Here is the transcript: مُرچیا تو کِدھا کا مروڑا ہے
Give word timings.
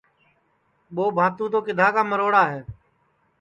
مُرچیا 0.95 1.25
تو 1.51 1.59
کِدھا 1.65 1.87
کا 1.95 2.01
مروڑا 2.09 2.43
ہے 2.51 2.61